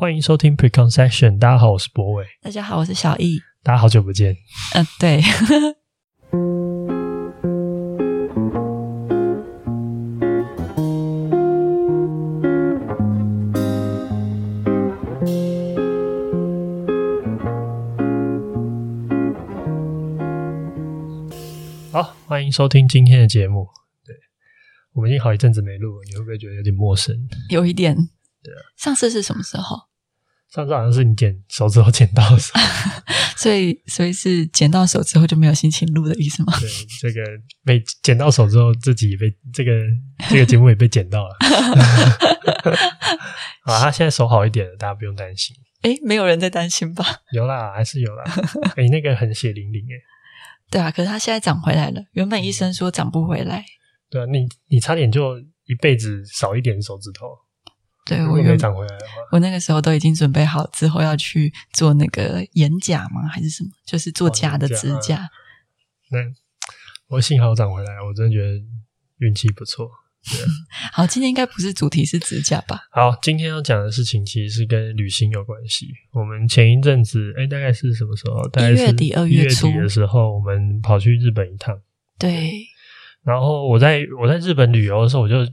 [0.00, 1.40] 欢迎收听 Preconception。
[1.40, 2.24] 大家好，我是博伟。
[2.40, 3.40] 大家好，我是小易。
[3.64, 4.36] 大家好久不见。
[4.76, 5.20] 嗯、呃，对。
[21.90, 23.66] 好，欢迎收听今天的节目。
[24.06, 24.14] 对，
[24.92, 27.16] 我们已经好一阵子没录了，你会不会觉得有点陌生？
[27.48, 27.96] 有一点。
[28.40, 28.60] 对啊。
[28.76, 29.87] 上次是什么时候？
[30.52, 32.54] 上次好像是你剪手指头剪到手，
[33.36, 36.52] 所以所以是剪到手之后就没有心情录的意思吗？
[36.58, 36.68] 对，
[37.00, 37.22] 这个
[37.64, 39.72] 被剪到手之后，自己也被这个
[40.30, 41.36] 这个节目也被剪到了。
[43.64, 45.54] 啊，他现在手好一点了，大家不用担心。
[45.82, 47.04] 诶，没有人在担心吧？
[47.32, 48.24] 有啦，还是有啦。
[48.76, 49.94] 诶，那个很血淋淋诶。
[50.70, 52.02] 对啊，可是他现在长回来了。
[52.12, 53.64] 原本医生说长不回来。
[54.08, 57.26] 对啊，你你差点就一辈子少一点手指头。
[58.08, 63.28] 对，我没长回来的话，我那个时候都已经准备好之后要去做那个眼甲吗？
[63.30, 63.68] 还是什么？
[63.84, 65.16] 就是做假的指甲。
[65.16, 65.28] 哦、
[66.12, 66.18] 那
[67.08, 68.58] 我幸好长回来，我真的觉得
[69.18, 69.90] 运气不错。
[70.24, 70.46] 对、啊，
[70.94, 72.80] 好，今天应该不是主题是指甲吧？
[72.90, 75.88] 好，今天要讲的事情其实是跟旅行有关系。
[76.12, 78.48] 我们前一阵子，哎，大概是什么时候？
[78.48, 81.78] 大概月底、二月初的时候，我们跑去日本一趟。
[82.18, 82.52] 对。
[83.22, 85.46] 然后我在我在日本旅游的时候，我就。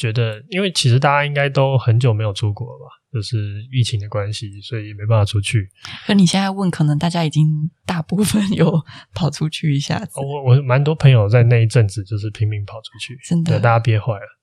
[0.00, 5.68] 觉得，因为其实大家应该都很久没有出国了吧，就是疫情的关系，所以没办法出去。
[6.06, 10.12] 可你现在问，可能大家已经大部分有跑出去一下子。
[10.16, 14.38] 我我蛮多朋友在那一阵子就是拼命跑出去，真的，大家憋坏了。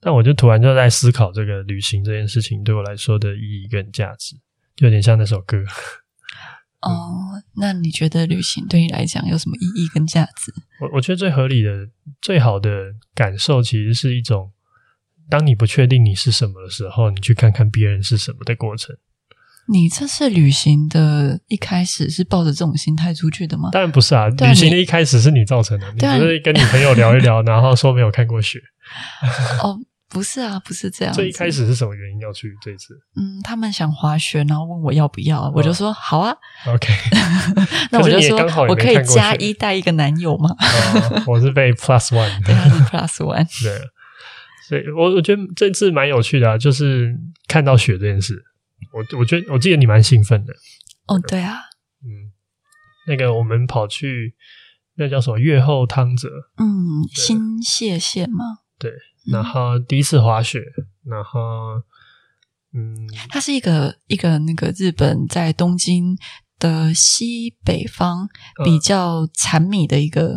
[0.00, 4.36] 但我就突然就在思考这个旅行这件事情对我来说的意义跟价值，
[4.74, 5.58] 就有点像那首歌。
[6.80, 6.88] 哦、
[7.34, 10.50] 嗯，那你觉得旅行对你来讲有什么意义跟价值？
[10.80, 11.90] 我我觉得最合理的、
[12.22, 14.50] 最好的感受，其实是一种。
[15.30, 18.94] 当你不确定你是什么的时候，你去看看别人是什么的过程。
[19.66, 23.70] 你这次旅行的一开始是抱着这种心态出去的吗？
[23.72, 25.90] 当然不是啊，啊旅行的一开始是你造成的。
[25.92, 28.60] 你不是跟你朋友聊一聊，然后说没有看过雪。
[29.64, 29.78] 哦，
[30.10, 31.14] 不是啊，不是这样。
[31.14, 32.92] 最一开始是什么原因要去这次？
[33.16, 36.36] 嗯，他们想滑雪，然后问我要不要，我就说好啊。
[36.66, 36.92] OK，
[37.90, 40.50] 那我就说我可以加一带一个男友吗？
[40.50, 43.80] 哦，我是被 Plus One，对，他是 Plus One，对。
[44.68, 47.14] 所以我我觉得这次蛮有趣的啊，就是
[47.48, 48.42] 看到雪这件事，
[48.92, 50.52] 我我觉得我记得你蛮兴奋的。
[51.06, 51.56] 哦，对啊，
[52.02, 52.32] 嗯，
[53.06, 54.34] 那个我们跑去
[54.96, 58.44] 那叫什么月后汤泽，嗯，新泻县吗？
[58.78, 58.90] 对，
[59.30, 61.40] 然后第一次滑雪，嗯、然后
[62.72, 66.16] 嗯，它是一个一个那个日本在东京
[66.58, 68.28] 的西北方
[68.64, 70.36] 比较产米的一个。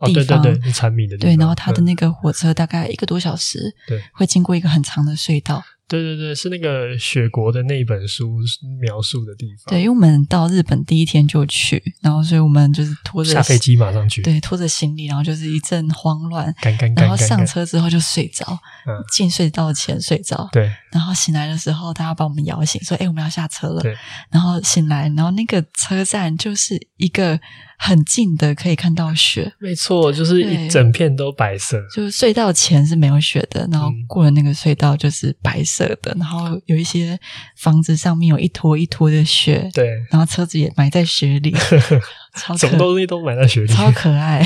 [0.00, 1.30] 哦，对对对，产米的地方。
[1.32, 5.62] 对，然后他的那个火车大概一个多小时，对，会经过一个很长的隧道。
[5.86, 8.38] 对对对，是那个雪国的那一本书
[8.80, 9.72] 描述的地方。
[9.72, 18.46] 对，因为我们到日本第一天就去，然后所以我们就是拖着下飞机马上去，对，拖着行李，然后就是一阵慌乱，干干干干干，然后上车之后就睡着，
[18.86, 23.96] 嗯， 进隧道前睡着，对，然后醒来的时候，大家把我们摇醒，说：“哎，我们要下车了。”对，
[24.30, 27.40] 然后醒来，然后那个车站就是一个。
[27.82, 31.82] 很近的可以看到雪，没错，就是一整片都白色。
[31.90, 37.18] 就是隧道前是没有雪的，然后过了那个隧道就是白色的，嗯、然后有一些
[37.56, 41.54] 房子上面有一坨一坨的雪，对，然后车子也埋在雪里，
[42.58, 44.44] 什么东西都埋在雪里，超可爱。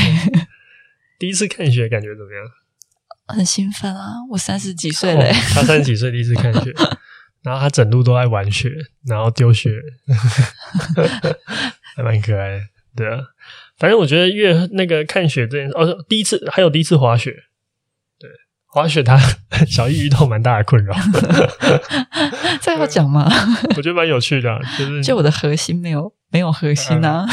[1.19, 3.37] 第一次看雪感觉怎么样？
[3.37, 4.13] 很兴奋啊！
[4.31, 6.73] 我三十几岁了、哦，他三十几岁第一次看雪，
[7.43, 8.71] 然后他整路都在玩雪，
[9.07, 9.71] 然后丢雪，
[11.97, 12.61] 还蛮可爱的。
[12.97, 13.19] 对啊，
[13.79, 17.33] 反正我觉得越那个看雪这件事，哦，第一次还有第一次滑雪，
[18.19, 18.29] 对，
[18.67, 19.19] 滑雪他
[19.67, 20.95] 小易遇到蛮大的困扰
[22.61, 23.31] 这要讲吗？
[23.77, 27.27] 我觉得蛮有趣的，就是就我的核心没有没有核心啊。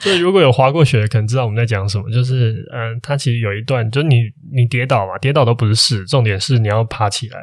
[0.00, 2.10] 所以如果有滑过雪的，可能知道我们在讲什么。
[2.10, 7.38] 就是嗯，它其实有一段，就是你你跌倒嘛，跌倒都不是事，重点是你要爬起来。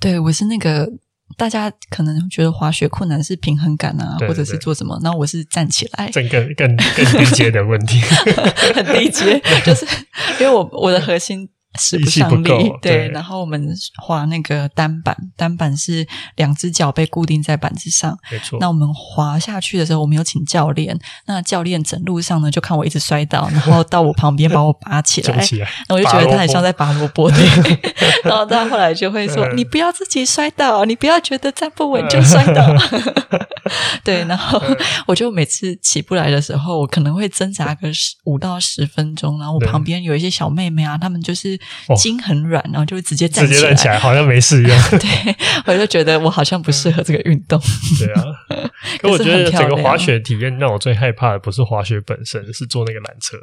[0.00, 0.88] 对，我是那个。
[1.36, 4.98] 大家可能觉得滑雪困难是平衡感啊，对对对，或者是做什么？
[5.02, 8.00] 那我是站起来，整个更更低阶的问题，
[8.74, 9.86] 很低阶，就是
[10.40, 11.48] 因为我我的核心。
[11.78, 12.48] 使不上力，
[12.80, 16.06] 对，对，然后我们滑那个单板，单板是
[16.36, 18.58] 两只脚被固定在板子上，没错。
[18.60, 27.46] 那我们滑下去的时候，我们有请教练，那教练整路上呢，就看我一直摔倒，然后到我旁边把我拔起来， 起来，那我就觉得他很像在拔萝卜，对。
[28.24, 32.66] 然后他后来就会说：“你不要自己摔倒，你不要觉得站不稳就摔倒。
[34.04, 34.60] ”对，然后
[35.06, 41.58] 我就每次起不来的时候，我可能会挣扎个十五到十分钟，然后我旁边有一些小妹妹啊，她们就是。
[41.96, 44.82] 筋很软，然后就会直接站直接站起来，好像没事一样。
[44.90, 45.36] 对，
[45.66, 47.60] 我就觉得我好像不适合这个运动。
[47.98, 48.22] 对啊，
[49.00, 53.36] 可我觉得整个滑雪体验让我最害怕的不是滑雪本身，是坐那个缆车。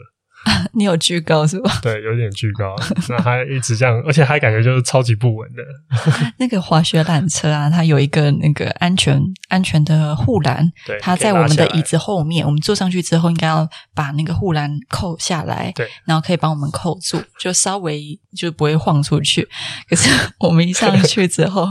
[0.74, 1.80] 你有巨高是吧？
[1.81, 2.75] 对，有点巨高。
[3.10, 5.63] 那他一直这样，而且还感觉就是超级不稳的。
[6.38, 12.45] 那个滑雪缆车啊，它有一个那个安全安全的护栏，对，它在我们的椅子后面。
[12.45, 19.48] 我们坐上去之后，应该要把那个护栏扣下来，对，然后可以帮我们扣住，就稍微就不会晃出去。
[19.90, 20.10] 可是
[20.40, 21.69] 我们一上去之后，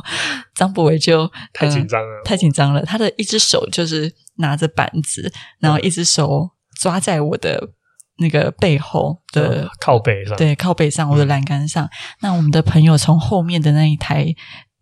[0.55, 2.83] 张博伟就太紧张了，呃，太紧张了。
[2.85, 5.31] 他的一只手就是拿着板子，
[5.61, 7.71] 然后一只手抓在我的。
[8.19, 11.85] 那个背后的靠背上，对，靠背上，我的栏杆上。
[11.85, 14.27] 嗯、那我们的朋友从后面的那一台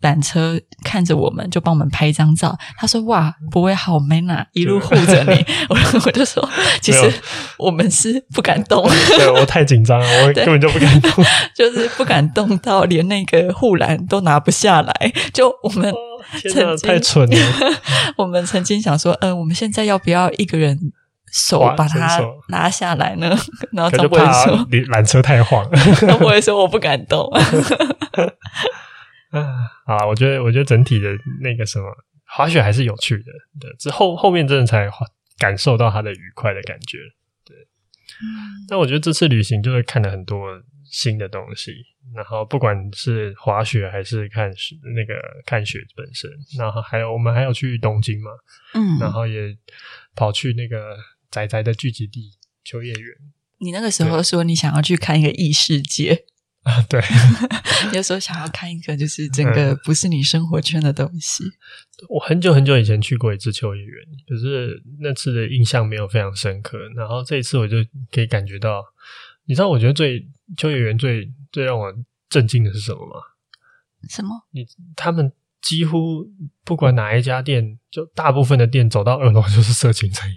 [0.03, 2.59] 缆车看着我们，就帮我们拍一张照。
[2.79, 5.44] 他说：“哇，不会好 man 啊，一路护着你。
[5.69, 6.47] ”我 我就说
[6.81, 7.12] ：“其实
[7.59, 8.82] 我们是不敢动，
[9.17, 11.25] 对，我太紧张了，我 根本就不敢动，
[11.55, 15.12] 就是不敢动到连那个护栏都拿不下来。
[15.35, 15.93] 就我们
[16.43, 17.37] 真的太蠢了，
[18.17, 20.93] 我们曾经想说，呃，我们现在要不要一个人？”
[21.32, 23.37] 手把它拿下来呢，
[23.73, 24.59] 然后张博伟说
[24.91, 25.65] ：“缆 车太晃。”
[26.06, 27.31] 张博伟说：“我不敢动。
[29.31, 31.09] ”啊，我觉得，我觉得整体的
[31.41, 31.87] 那个什么
[32.27, 33.25] 滑雪还是有趣的。
[33.61, 34.91] 对，之后后面真的才
[35.38, 36.99] 感受到它的愉快的感觉。
[37.44, 37.56] 对，
[38.69, 40.61] 那、嗯、我觉得这次旅行就是看了很多
[40.91, 41.73] 新的东西，
[42.12, 44.50] 然后不管是滑雪还是看
[44.97, 45.15] 那个
[45.47, 46.29] 看雪本身，
[46.59, 48.32] 然后还有我们还有去东京嘛，
[48.75, 49.56] 嗯，然后也
[50.17, 50.97] 跑去那个。
[51.31, 52.32] 宅宅的聚集地
[52.65, 53.17] 秋叶原，
[53.59, 56.25] 你那个时候说你想要去看一个异世界
[56.62, 56.82] 啊？
[56.82, 57.00] 对，
[57.94, 61.44] 有时候想要看一个就是整个不是你生活圈的东西。
[61.44, 61.53] 嗯、
[62.09, 66.79] 我很久很久以前去过一次秋叶原，可是那次的印象没有非常深刻。
[66.97, 67.77] 然后这一次我就
[68.11, 68.82] 可以感觉到，
[69.44, 71.94] 你知道，我觉得最秋叶原最最让我
[72.29, 73.15] 震惊的是什么吗？
[74.09, 74.31] 什么？
[74.50, 74.67] 你
[74.97, 75.32] 他们
[75.62, 76.27] 几乎
[76.65, 80.37] 不管哪一家店，就大部分的店走到二楼就是色情产业。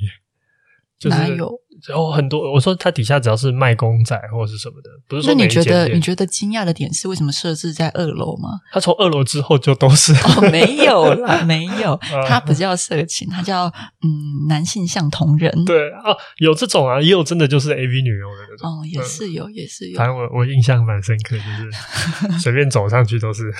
[1.09, 1.62] 哪有？
[1.87, 5.33] 然后很多，我说它底下只要是卖公仔或者是什么的，不是说。
[5.33, 8.49] 那你觉得你觉得惊讶的点是为什么设置在二楼吗？
[8.71, 13.65] 它从二楼之后就都是哦，没有啦，没有， 它不叫色情，它叫
[14.01, 15.65] 嗯男性像同人。
[15.65, 18.69] 对啊，有这种啊，也有真的就是 AV 女优的那种。
[18.69, 19.97] 哦，也是有，嗯、也是有。
[19.97, 23.51] 反正我我印象蛮深刻，就是 随便走上去都是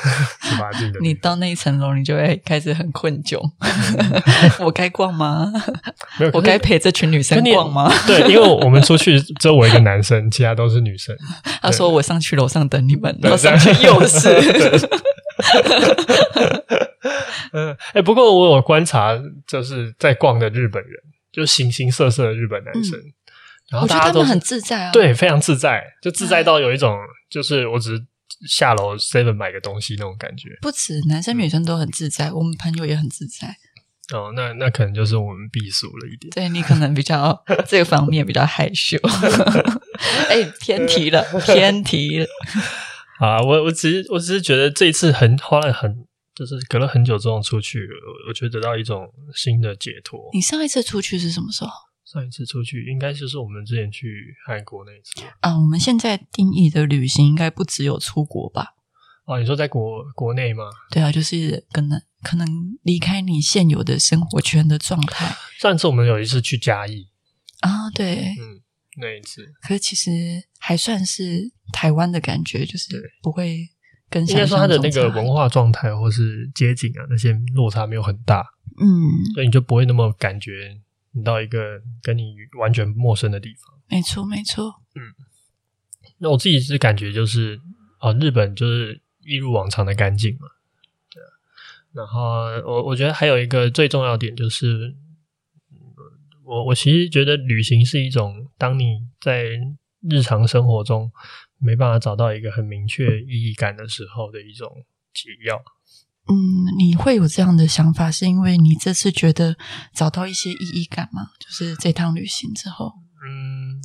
[0.42, 1.00] 十八禁的。
[1.02, 3.40] 你到那一层楼，你就会开始很困窘。
[4.64, 5.52] 我该逛吗？
[6.34, 7.92] 我该陪这群女生逛吗？
[8.18, 11.16] 对， 因为我们出去只有我一个男生，其他都是女生。
[11.62, 14.30] 他说：“我上去楼上等你们。”然后上去又 是。
[17.54, 20.92] 嗯，哎、欸，不过我有观察，就是在逛的日本人，
[21.32, 23.14] 就形形色色的日本男生，嗯、
[23.72, 26.98] 然后大家都很自在啊，对，非常自在，就自在到有一种，
[27.30, 28.04] 就是我只是
[28.48, 30.50] 下楼 seven 买个东西那种感觉。
[30.62, 33.56] 不止男生女生都很自在，嗯、我们朋友也很自在。
[34.12, 36.30] 哦，那那可能就是我们避俗了一点。
[36.32, 38.98] 对，你可能比较 这个方面比较害羞。
[40.30, 42.26] 哎，偏题了， 偏题了。
[43.20, 46.06] 啊，我我只是我只是觉得这一次很花了很，
[46.36, 47.88] 就是隔了很久之后出去，
[48.28, 50.20] 我觉得得到一种新的解脱。
[50.34, 51.72] 你上一次出去是什么时候？
[52.06, 55.58] 上一次出去应该就是我们之前去韩国那一次啊。
[55.58, 58.76] 我们现在定义的旅行应该不只有出国吧？
[59.26, 60.66] 哦，你说在国国内吗？
[60.92, 62.48] 对啊，就是可能可能
[62.82, 65.36] 离开你现有的生活圈的状态。
[65.60, 67.10] 上次我们有一次去嘉义
[67.60, 68.62] 啊，对，嗯，
[68.98, 70.10] 那一次，可是其实
[70.58, 73.70] 还算是台湾的感觉，就是不会
[74.10, 78.44] 跟应该说它的那个文化状态或是街景啊那些落差没有很大，
[78.80, 83.78] 嗯，所以你就不会那么感觉你到一个跟你完全陌生的地方。
[83.90, 85.14] 没错，没错，嗯，
[86.18, 87.60] 那我自己是感觉就是
[88.00, 89.02] 啊，日本就是。
[89.26, 90.53] 一如往常的干净嘛，对。
[91.94, 92.22] 然后
[92.66, 94.96] 我我觉得还有一个最重要点就是，
[96.44, 99.46] 我我其实觉得旅行是一种，当你在
[100.10, 101.12] 日常生活中
[101.60, 104.68] 没办法找到一个很明确意义感的时候的一种
[105.14, 105.62] 解药。
[106.28, 106.36] 嗯，
[106.78, 109.58] 你会有这样的想法，是因为你这次觉得
[109.94, 111.22] 找到一些意义感吗？
[111.40, 112.94] 就是这趟旅行之后，
[113.28, 113.82] 嗯，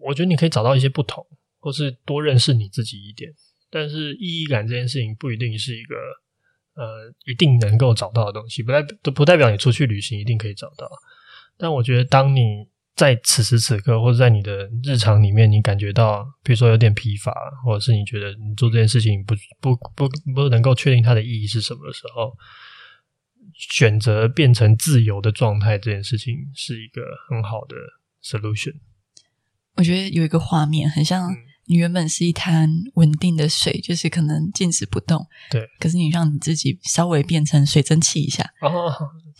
[0.00, 1.24] 我觉得你可以找到一些不同，
[1.60, 3.30] 或是多认识你自己一点。
[3.70, 5.94] 但是意义感这件事情不一定是一个
[6.74, 10.90] 呃一定能够找到的东西，不代都不代表你出去旅行一定可以找到。
[11.58, 17.32] 但我觉得，当你在此时此刻，或者在你的日常里面，你感觉到，比如说有点疲乏，
[17.64, 22.36] 或者是你觉得你做这件事情不不不不能够确定它的意义是什么的时候，
[23.54, 27.76] 选择变成自由的状态，这件事情是一个很好的
[28.22, 28.74] solution。
[29.76, 31.30] 我觉得有一个画面很像。
[31.66, 35.26] 你原本是一滩稳定的水，就是可能静止不动。
[35.50, 35.68] 对。
[35.78, 38.44] 可是你让你自己稍微变成水蒸气一下。
[38.60, 38.92] 哦。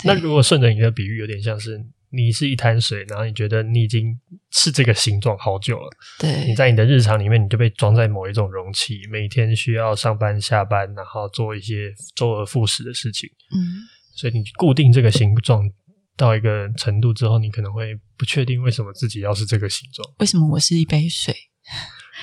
[0.05, 4.19] 那如果顺着你的比喻，有点像是你是一滩水，然后你觉得你已经
[4.51, 5.91] 是这个形状好久了。
[6.19, 6.47] 对。
[6.47, 13.29] 你在你的日常里面，你就被装在某一种容器，每天需要上班下班，然后做一些周而复始的事情。
[13.55, 13.83] 嗯。
[14.15, 15.69] 所以你固定这个形状
[16.17, 20.09] 到一个程度之后，你可能会不确定为什么自己要是这个形状。
[20.21, 21.35] 为什么我是一杯水？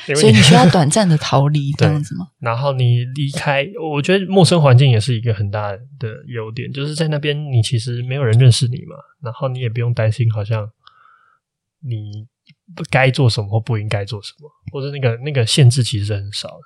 [0.06, 2.27] 所以你 需要短暂的逃离这样子吗？
[2.39, 10.70] 然后你离开，我觉得陌生环境也是一个很大的优点，就是在那边你其实没有人认识你嘛，然后你也不用担心好像
[11.82, 12.27] 你
[12.75, 16.60] 不该做什么或不应该做什么，或者那个那个限制其实很少的。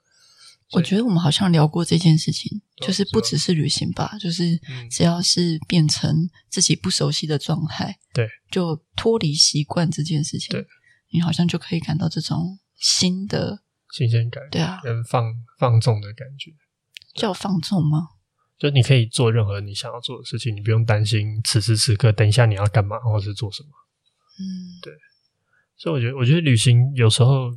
[0.71, 4.59] 我觉得我们好像聊过这件事情，就是不只是旅行吧，就是
[4.89, 10.65] 只要是变成自己不熟悉的状态，对，就脱离习惯这件事情，对，
[11.11, 12.57] 你好像就可以感到这种。
[12.83, 13.63] 新的
[13.93, 16.51] 新鲜感，对啊，跟放放纵的感觉，
[17.15, 18.09] 叫放纵吗？
[18.57, 23.69] 就你可以做任何你想要做的事情，你不用担心此时此刻等一下你要干嘛或是做什么。
[24.37, 24.43] 嗯，
[24.81, 24.93] 对。
[25.77, 27.51] 所以我觉得，我觉得旅行有时候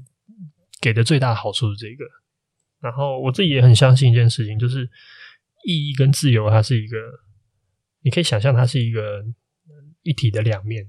[0.81, 2.05] 给的最大的好处是这个。
[2.79, 4.89] 然后我自己也很相信一件事情，就是
[5.65, 6.97] 意义跟自由，它是一个，
[8.03, 9.25] 你可以想象它是一个
[10.03, 10.89] 一体的两面。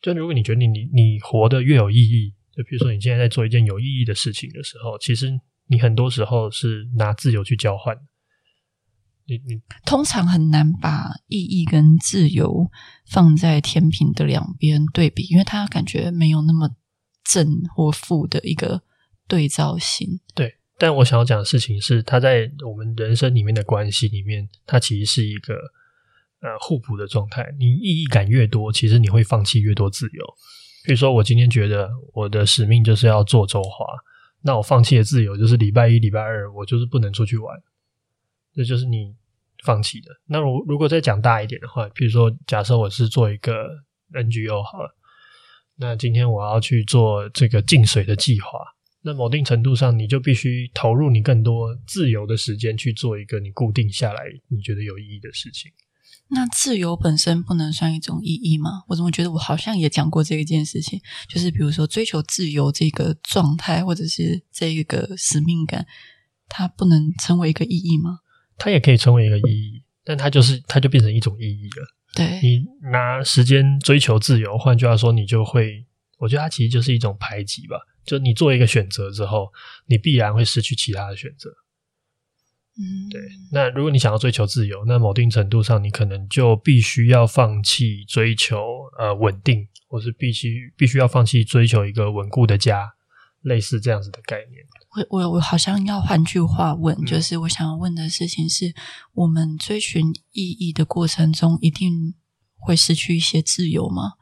[0.00, 2.34] 就如果你觉得你你你活得越有意义。
[2.58, 5.30] 就比如说，你现在在做一件有意义的事情的时候，其实
[5.68, 7.96] 你很多时候是拿自由去交换。
[9.26, 12.68] 你你通常很难把意义跟自由
[13.06, 16.74] 放在天平的两边对比，因为它感觉没有那么
[17.22, 18.82] 正或负的一个
[19.28, 20.18] 对照性。
[20.34, 25.54] 对，但我想要讲的事情是，它在我们人生里面的关系里面，它其实是一个
[26.40, 27.54] 呃互补的状态。
[27.56, 30.24] 你意义感越多，其实你会放弃越多自由。
[30.84, 33.84] 比如说，我今天觉得我的使命就是要做周华，
[34.42, 37.60] 那我放弃的自由就是礼拜一、礼拜二我就是不能出去玩，
[38.54, 39.14] 这就是你
[39.64, 40.10] 放弃的。
[40.26, 43.52] 那如如果再讲大一点的话，比如说，假设我是做一个
[44.12, 44.96] NGO 好了，
[45.76, 48.60] 那今天我要去做这个净水的计划，
[49.02, 55.70] 那某定程度上，你就必须投入你更多自由的时间去做一个你固定下来你觉得有意义的事情。
[56.30, 58.84] 那自由本身不能算一种意义吗？
[58.88, 65.86] 我怎么觉得我好像也讲过这一件事情，就是比如说追求自由这个状态，或者是这个使命感，
[66.48, 68.18] 它不能成为一个意义吗？
[68.58, 71.86] 它也可以成为一个意义，但它就是它就变成一种意义了。
[72.14, 75.86] 对，你拿时间追求自由，换句话说，你就会，
[76.18, 77.76] 我觉得它其实就是一种排挤吧。
[78.04, 79.52] 就你做一个选择之后，
[79.86, 81.50] 你必然会失去其他的选择。
[82.78, 83.20] 嗯，对。
[83.50, 88.56] 那如果你想要追求自由，那某定程度上，你可能就必须要放弃追求
[88.98, 92.94] 呃稳定，或是必须必须要放弃追求一个稳固的家，
[93.42, 94.64] 类似这样子的概念。
[94.96, 98.72] 我我我好像要换句话问，嗯，就是我想要问的事情是：
[99.12, 102.14] 我们追寻意义的过程中，一定
[102.56, 104.12] 会失去一些自由吗？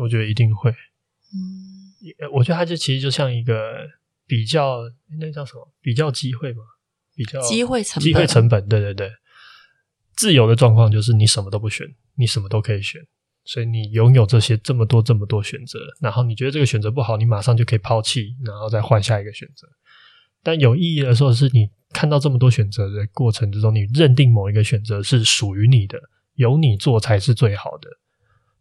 [0.00, 0.70] 我觉得一定会。
[0.70, 1.92] 嗯，
[2.32, 3.54] 我觉得它就其实就像一个
[4.26, 4.78] 比较，
[5.18, 5.72] 那叫什么？
[5.80, 6.62] 比较机会吗？
[7.14, 9.10] 比较机会成本，机会成本，对对对。
[10.16, 13.00] 自由的状况就是你什么都不选，你什么都可以选，
[13.44, 19.66] 所以你拥有这些这么多这么多选择，然后你觉得这个选择不好，你马上就可以抛弃，然后再换下一个选择。
[20.40, 25.98] 但有意义的时候，是你看到这么多选择的过程之中，你认定某一个选择是属于你的，
[26.34, 27.88] 由你做才是最好的，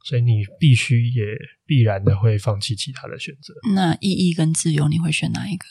[0.06, 1.24] 所以你必须也
[1.68, 3.54] 必然的会放弃其他的选择。
[3.76, 5.66] 那意义跟自由，你会选哪一个？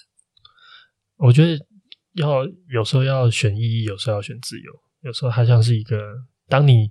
[1.17, 1.67] 我觉得。
[2.15, 4.73] 要有时候要选意义，有时候要选自由。
[5.03, 5.99] 有时候它像是一个，
[6.49, 6.91] 当你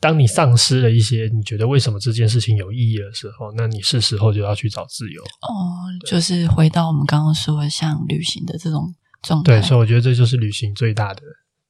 [0.00, 5.22] 当你丧失了一些你觉得为什么这件事情有意义的时候，那你是时候就要去找自由。
[5.22, 9.60] 哦，就是回到我们刚刚说的像旅行的这种状态。
[9.60, 11.22] 对，所以我觉得这就是旅行最大的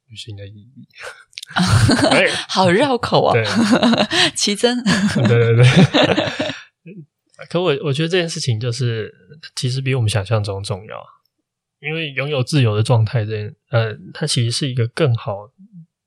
[0.09, 0.87] 旅行的意义。
[2.49, 3.35] 好绕口啊！
[4.35, 4.83] 奇珍，
[5.15, 5.65] 对对对。
[7.49, 9.15] 可我我觉得这件事情就是
[9.55, 10.97] 其实比我们想象中重要。
[11.81, 15.51] 因为拥有自由的状态，这呃，它其实是一个更好。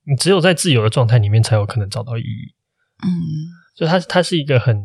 [0.05, 2.55] 你只有在自由的状态里面，才有可能找到意义。
[3.03, 3.07] 嗯，
[3.75, 4.75] 所以它它是一个很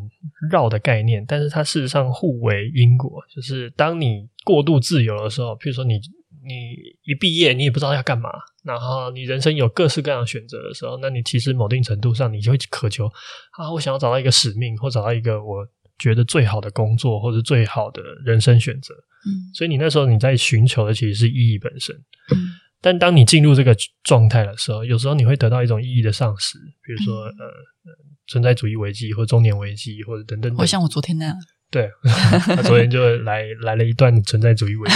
[0.51, 3.23] 绕的概念，但是它事实上互为因果。
[3.35, 6.75] 就是当你过度自由的时候，譬如说你你
[7.05, 8.29] 一毕业，你也不知道要干嘛，
[8.63, 13.07] 然后你人生有各式各样的选择的时候，那你其实某定程度上，你就会渴求
[13.53, 15.67] 啊，我想要找到一个使命，或找到一个我
[15.99, 18.95] 觉得最好的工作，或者最好的人生选择。
[19.27, 21.95] 嗯，所以你那时候你在寻求的其实是意义本身。
[22.35, 22.49] 嗯，
[22.81, 27.93] 但当你进入这个状态的时候，有时候你会得到一种意义的丧失，比如说、嗯、呃
[28.27, 30.59] 存在主义危机或中年危机或者等等等。
[30.59, 31.37] 会像我昨天那样。
[31.71, 31.91] 对，
[32.47, 34.95] 他昨天就来来了一段存在主义危机，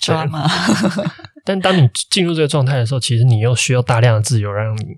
[0.00, 0.48] 抓嘛。
[1.44, 4.96] 但当你进入这个状态的时候，其实你又需要大量的自由，让你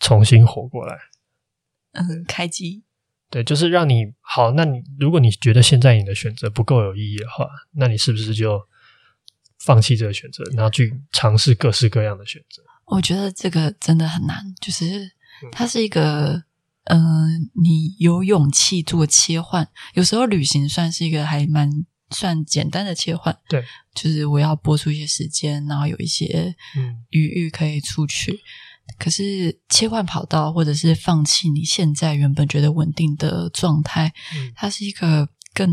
[0.00, 0.96] 重新活过来。
[1.92, 2.84] 嗯，开机。
[3.30, 4.52] 对，就是让你好。
[4.52, 8.60] 那你如果你觉得现在你的选择不够有意义的话，那你是不是就
[9.58, 12.62] 放弃这个选择，然后去尝试各式各样的选择？
[12.86, 15.10] 我觉得这个真的很难，就是
[15.52, 16.42] 它是一个，
[16.84, 17.28] 嗯、呃，
[17.62, 19.68] 你有勇气做切换。
[19.92, 21.70] 有时候旅行算是一个还蛮
[22.10, 23.62] 算简单的切换，对，
[23.94, 28.32] 就是我要播出一些时间，然后有一些嗯余裕可以出去。
[28.32, 28.38] 嗯
[28.98, 35.68] 可是切换跑道，或者是放弃你现在原本觉得稳定的状态，嗯，它是一个更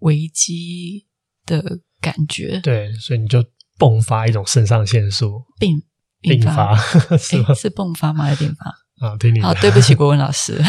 [0.00, 1.06] 危机
[1.44, 2.60] 的感觉。
[2.60, 3.44] 对，所以你就
[3.78, 5.82] 迸发一种肾上腺素，并
[6.20, 6.76] 并发
[7.18, 7.54] 是吗？
[7.54, 8.24] 是迸发吗？
[8.24, 8.74] 还是并发？
[9.06, 9.46] 啊，听你的。
[9.46, 10.60] 好，对不起，国文老师，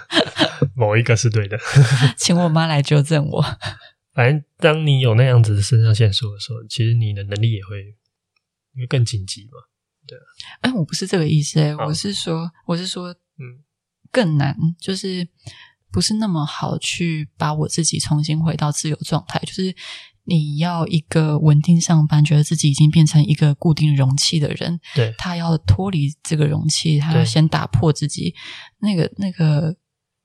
[0.74, 1.58] 某一个是对的，
[2.16, 3.44] 请我妈来纠正我。
[4.14, 7.94] 反正当你有那样子的肾上腺素的时候，其实你的能力也会
[8.74, 9.52] 会更紧急嘛。
[10.08, 10.18] 对，
[10.62, 13.62] 哎，我不是这个意思，哎，我是说，我是说，嗯，
[14.10, 15.28] 更难，就是
[15.92, 19.38] 不是那么好去把我自己重新回到自由状态。
[19.40, 19.74] 就是
[20.24, 28.34] 你要一个稳定上班，觉得自己已经变成一个固定容器的人，对，他要脱离这个容器，他要先打破自己，
[28.78, 29.76] 那个那个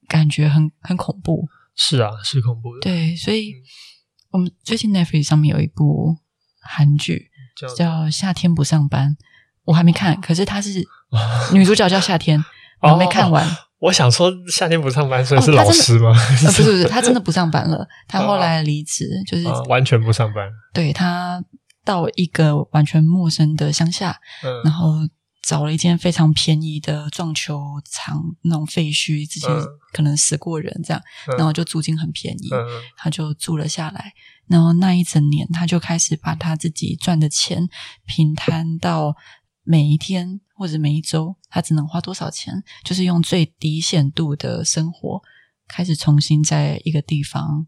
[0.07, 1.47] 感觉很很恐怖。
[1.75, 2.81] 是啊，是恐怖的。
[2.81, 3.53] 对，所以
[4.31, 6.17] 我们最近 Netflix 上面有一部
[6.61, 7.31] 韩剧
[7.75, 9.11] 叫《夏天不上班》。
[9.65, 10.86] 我还没看，可是她是
[11.53, 12.43] 女主角叫夏天，
[12.82, 13.48] 我还没看完。
[13.48, 16.10] 哦、我想说夏天不上班，所以是老师吗？
[16.10, 17.88] 哦呃、不是不是， 她真的不上班了。
[18.08, 20.50] 她后来离职，就是、哦、完全不上班。
[20.74, 21.43] 对，她
[21.86, 24.93] 到一个完全陌生的乡下，嗯、然后
[25.46, 29.50] 找了一间非常便宜的撞球场，那种废墟，之前
[29.91, 32.50] 可能死过人这样，嗯、然后就租金很便宜，
[32.98, 34.13] 她、嗯、就住了下来。
[34.48, 37.67] 然后那一整年，她就开始把她自己赚的钱
[38.05, 39.15] 平摊到。
[39.65, 42.62] 每一天或者每一周，他只能花多少钱？
[42.84, 45.22] 就是用最低限度的生活，
[45.67, 47.66] 开始重新在一个地方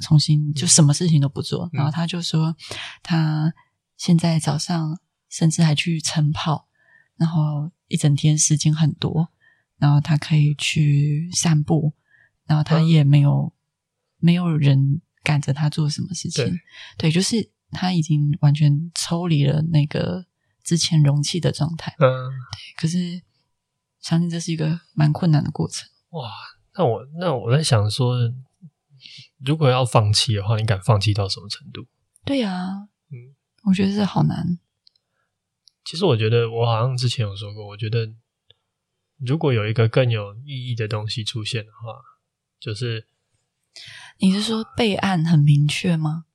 [0.00, 1.66] 重新就什么事情都不做。
[1.66, 2.56] 嗯、然后他就说，
[3.04, 3.54] 他
[3.96, 6.66] 现在早上甚至还去晨跑，
[7.16, 9.30] 然后一整天时间很多，
[9.78, 11.94] 然后他可以去散步，
[12.46, 13.52] 然后他也没有、嗯、
[14.18, 16.44] 没有人赶着他做什么事情。
[16.44, 16.60] 对，
[16.98, 20.26] 对，就是他已经完全抽离了那个。
[20.70, 23.20] 之前容器的状态，嗯，对，可是
[24.00, 25.88] 相信这是一个蛮困难的过程。
[26.10, 26.30] 哇，
[26.76, 28.16] 那我那我在想说，
[29.44, 31.88] 如果要放弃的话，你敢放弃到什么程度？
[32.24, 34.60] 对呀、啊，嗯，我觉得这好难。
[35.84, 38.14] 其实我觉得，我好像之前有说过，我觉得
[39.18, 42.00] 如果有一个更有意义的东西出现的话，
[42.60, 43.08] 就是
[44.18, 46.26] 你是说备案很明确吗？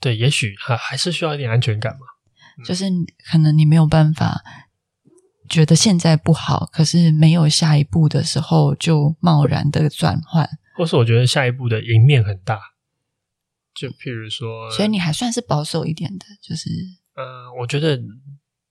[0.00, 2.06] 对，也许还还是需要一点安全感嘛。
[2.62, 2.84] 就是
[3.30, 4.42] 可能你没有办法
[5.48, 12.60] 觉得现在不好，可是没有下一步的时候就贸然的转换，或是我觉得下一步的赢面很大，
[13.74, 16.70] 就譬如说，所以你还算是保守一点的，就是，
[17.14, 18.00] 呃，我觉得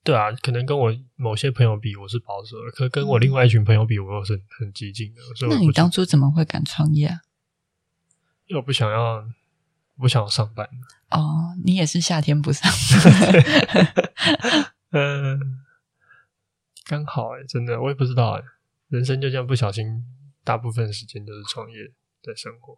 [0.03, 5.21] 对啊，可能跟我某些朋友比，我是保守的，可跟我另外一群朋友比，我又是很激进的。
[5.35, 7.19] 所以那你当初怎么会敢创业啊？
[8.47, 9.23] 因为我不想要。
[9.97, 10.67] 不想上班。
[11.11, 12.71] 哦，你也是夏天不上
[13.03, 15.39] 班，嗯，
[16.85, 18.41] 刚好哎，真的我也不知道哎，
[18.87, 20.03] 人生就这样不小心，
[20.43, 21.77] 大部分时间都是创业
[22.23, 22.77] 在生活。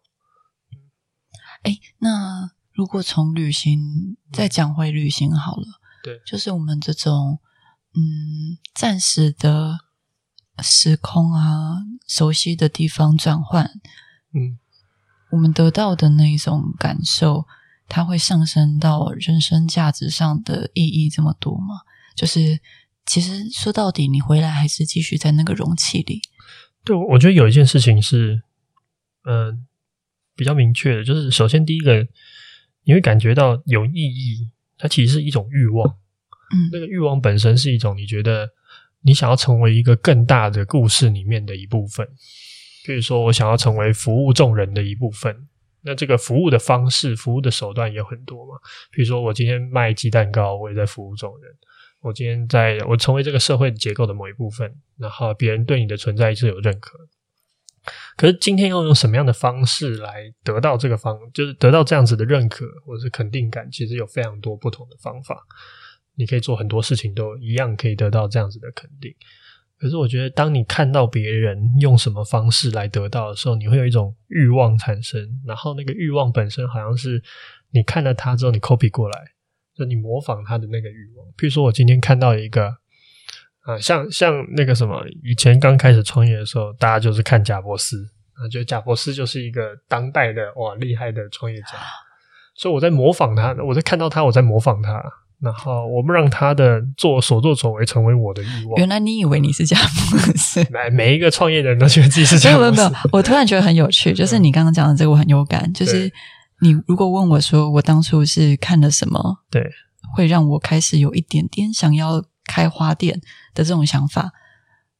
[1.64, 7.40] 哎，那如果从旅行再讲回旅行好了，嗯、对，就是我们这种
[7.94, 9.80] 嗯暂时的
[10.62, 13.80] 时空啊，熟悉的地方转换，
[14.34, 14.60] 嗯。
[15.36, 17.46] 我们得到的那一种感受，
[17.90, 21.82] 它会上升到人生价值上的意义这么多吗？
[22.16, 22.58] 就是
[23.06, 26.22] 其实说到底，你回来还是继续在那个容器里。
[26.86, 28.44] 对，我觉得有一件事情是，
[29.26, 29.58] 嗯、呃，
[30.38, 32.08] 比较明确的，就是首先第一个，
[32.86, 35.86] 你会感觉到有意义，它其实是一种欲望。
[36.54, 38.48] 嗯，那个欲望本身是一种你觉得
[39.02, 42.08] 你想要成为一个更大的故事里面的一部分。
[42.86, 45.48] 比如说，我想要成为服务众人的一部分，
[45.82, 48.60] 那这个服务的方式、服务的手段也很多嘛。
[48.92, 51.52] 比如说，我今天卖鸡蛋糕，我也在服务众人。
[52.02, 57.00] 我今天在我成为这个社会结构的某一部分，然后别人对你的存在是有认可。
[58.16, 63.70] 可是今天要用什么样的方式来得到这个方，就是得到这样子的认可或者是肯定感？
[63.72, 65.40] 其实有非常多不同的方法，
[66.16, 69.12] 你可以做很多事情，都一样可以得到这样子的肯定。
[69.78, 75.22] 可是我觉得，当你看到别人用什么方式来得到的时候，你会有一种欲望产生。
[75.46, 77.22] 然后那个欲望本身好像是
[77.72, 79.20] 你看了他之后，你 copy 过来，
[79.76, 81.28] 就你模仿他的那个欲望。
[81.38, 82.78] 譬如说，我今天看到一个
[83.64, 91.70] 啊、像像那个什么，以前刚开始创业的时候，大家就是看贾伯斯啊，觉得贾伯斯就是一个当代的哇厉害的创业家，
[92.56, 95.04] 所以我在模仿他，我在看到他，我在模仿他。
[95.46, 98.76] 然后我们让他的做所作所为成为我的欲望。
[98.78, 100.62] 原来你以为你是贾伯斯？
[100.72, 102.60] 来， 每一个创业的人都觉得自己是贾伯斯。
[102.60, 105.72] 没有没有没有，我突然觉得很有趣， 就是你刚刚讲的这个我很有感。
[105.72, 106.12] 就是
[106.62, 109.70] 你如果问我说我当初是看了什么，对，
[110.16, 113.22] 会让我开始有一点点想要开花店
[113.54, 114.32] 的这种想法，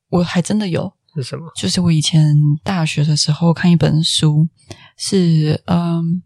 [0.10, 0.94] 我还真的有。
[1.16, 1.52] 是什么？
[1.56, 4.48] 就是我以前大学的时候看一本书，
[4.96, 6.22] 是嗯。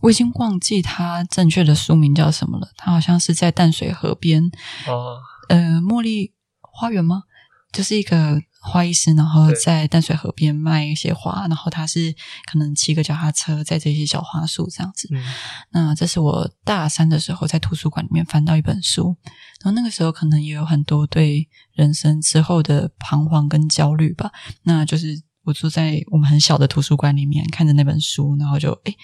[0.00, 2.68] 我已经忘记它正确的书名叫什么了。
[2.76, 4.50] 它好像是在淡水河边，
[4.86, 7.24] 哦，呃，茉莉花园吗？
[7.72, 12.12] 就是一个花艺师，然后在淡水河边卖一些花，然后他是
[12.50, 15.08] 可能骑个脚踏车在这些小花树这样子。
[15.12, 15.22] 嗯，
[15.70, 19.16] 那这是我大三的时候在图书馆里面翻到一本书，
[19.62, 24.32] 然后那个时候可能也有很多对人生之后的彷徨跟焦虑吧。
[24.64, 28.96] 那就是我住在我们很小的图书馆里面看着那本书，然后就诶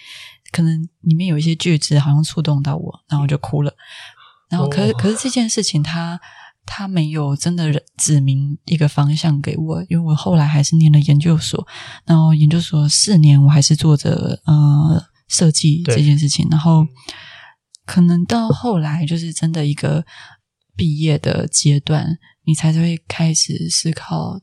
[0.50, 3.72] 可能里面有一些句子好像触动到我，然后我就哭了。
[4.48, 6.18] 然后可是，可是可是这件事情他，
[6.64, 11.66] 他他没有真的指明一个方向给我，因为我后来还是念了研究所，
[12.04, 16.46] 然后研究所四年我还是做着呃设计这件事情。
[16.50, 16.86] 然后
[17.84, 20.04] 可能到后来就是真的一个
[20.76, 24.40] 毕业的阶段，你才会开始思考。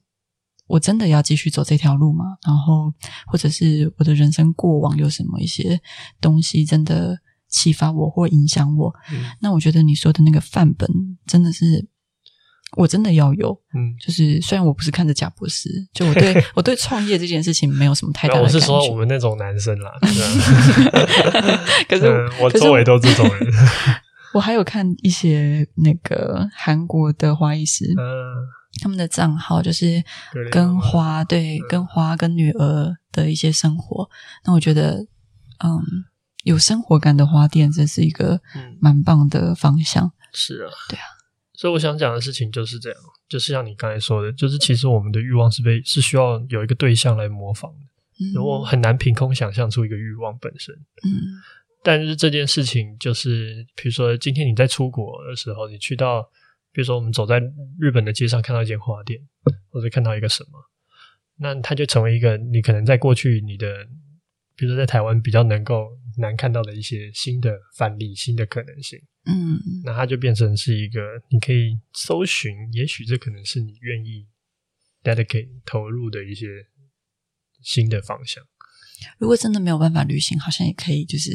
[0.66, 2.24] 我真的要继续走这条路吗？
[2.48, 2.94] 然后，
[3.28, 5.80] 或者是我的人生过往有什么一些
[6.22, 8.94] 东西真的启发我或影响我？
[9.12, 10.90] 嗯，那我觉得你说的那个范本
[11.28, 11.88] 真的是
[12.78, 13.52] 我真的要有。
[13.76, 18.40] 嗯，就是虽然我不是看着贾博士，就我对 我对创业这件事情没有什么太大。
[18.40, 19.92] 我是说我们那种男生啦，
[21.88, 23.54] 可是、嗯、我周围都是这种人。
[24.34, 27.86] 我还有看一些那个韩国的花艺师。
[27.98, 30.04] 嗯他们的账号就是
[30.52, 34.10] 跟花，对，跟花跟女儿的一些生活。
[34.46, 35.06] 那我觉得，
[35.64, 35.80] 嗯，
[36.44, 38.42] 有生活感的花店，这是一个
[38.80, 40.12] 蛮棒的方向。
[40.34, 41.04] 是啊，对啊。
[41.54, 47.86] 所以我想讲的事情就是这样，就是像你刚才说的，就是其实我们的欲望是被是需要有一个对象来模仿的。
[48.20, 50.74] 嗯，我很难凭空想象出一个欲望本身。
[51.06, 51.40] 嗯，
[51.84, 56.28] 但是这件事情就是，比如说今天你在出国的时候，你去到。
[56.74, 57.40] 比如说，我们走在
[57.80, 59.22] 日本的街上，看到一间花店，
[59.70, 60.60] 或者看到一个什么，
[61.38, 63.86] 那它就成为一个你可能在过去你的，
[64.56, 69.00] 比如说在台湾比较能够难看到的一些新的范例、新的可能性。
[69.26, 74.28] 嗯，那它就变成是一个你可以搜寻，也许这可能是你愿意
[75.04, 76.48] dedicate 投入的一些
[77.62, 78.44] 新的方向。
[79.20, 81.30] 如果真的没有办法旅行，好像也可以，就是。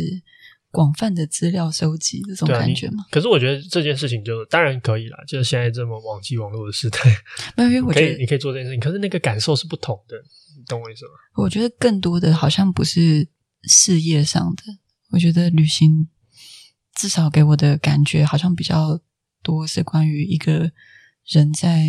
[0.70, 3.06] 广泛的资料收集这种感觉吗？
[3.10, 6.98] 可是我觉得这件事情就当然可以啦，就是现在这么网际网络的时代，
[7.56, 8.80] 没有，因为我觉得你可以，你可以做这件事情。
[8.80, 10.16] 可是那个感受是不同的，
[10.58, 11.12] 你懂我意思吗？
[11.36, 13.26] 我觉得更多的好像不是
[13.62, 14.62] 事业上的，
[15.10, 16.06] 我觉得旅行
[16.94, 19.00] 至少给我的感觉好像比较
[19.42, 20.70] 多是关于一个
[21.26, 21.86] 人在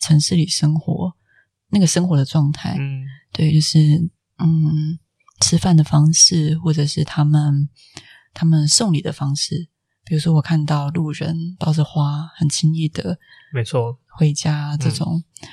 [0.00, 1.14] 城市里生活
[1.68, 2.74] 那个生活的状态。
[2.78, 3.78] 嗯，对，就是
[4.38, 4.98] 嗯，
[5.42, 7.68] 吃饭的方式，或者是他们。
[8.34, 9.68] 他们送礼的方式，
[10.04, 13.18] 比如说我看到路人抱着花，很轻易的，
[13.52, 15.48] 没错，回家这种，嗯、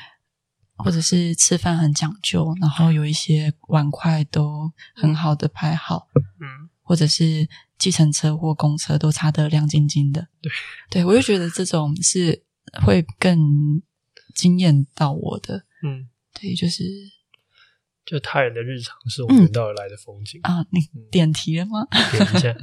[0.76, 10.52] 或者是吃饭很讲究，然后有一些碗筷都很好的排好，嗯，或者是计程车或公车都擦得亮晶晶的，对，
[10.90, 12.44] 对我就觉得这种是
[12.84, 13.82] 会更
[14.34, 16.84] 惊艳到我的，嗯，对，就是。
[18.06, 20.66] 就他人的日常是我们远道而来的风景、嗯、啊！
[20.72, 20.80] 你
[21.12, 21.88] 点题了吗？
[21.92, 22.56] 嗯、点一下。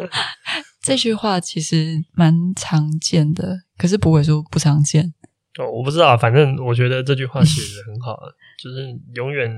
[0.82, 5.14] 这句话其实蛮常见的，可是不会说不常见。
[5.58, 8.18] 哦，我不知道，反正我觉得这句话写的很好，
[8.62, 9.50] 就是永远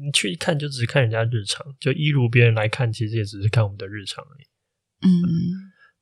[0.00, 4.44] 你去一看就只看人家日常，就一如别人来看，其实也只是看我们的日常而已。
[5.06, 5.10] 嗯，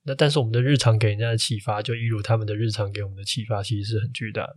[0.05, 4.57] 那但是我们的日常给人家的启发，就一如他们的日常给我们的启发，其实是很巨大的。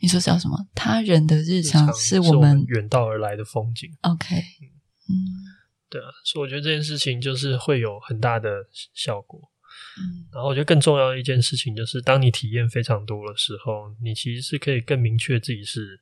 [0.00, 0.56] 你说叫什么？
[0.74, 3.90] 他人的日常是我们远道而来的风景。
[4.00, 5.14] OK，嗯，
[5.90, 8.50] 对啊，所以我觉得这件事情就是会有很大的
[8.94, 9.40] 效果。
[9.98, 16.00] 嗯，然后我觉得更重要的一件事情就是，当你体验非常多的时候，你其实是可以更明确自己是